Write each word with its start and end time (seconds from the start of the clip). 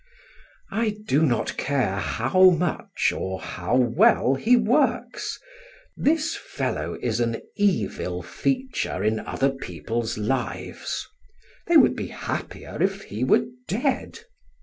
I 0.71 0.97
do 1.05 1.23
not 1.27 1.57
care 1.57 1.97
how 1.97 2.49
much 2.49 3.13
or 3.15 3.39
how 3.39 3.75
well 3.75 4.33
he 4.33 4.55
works, 4.57 5.37
this 5.95 6.35
fellow 6.35 6.97
is 7.03 7.19
an 7.19 7.39
evil 7.55 8.23
feature 8.23 9.03
in 9.03 9.19
other 9.19 9.51
people's 9.51 10.17
lives. 10.17 11.05
They 11.67 11.77
would 11.77 11.95
be 11.95 12.07
happier 12.07 12.81
if 12.81 13.03
he 13.03 13.23
were 13.23 13.45
dead. 13.67 14.21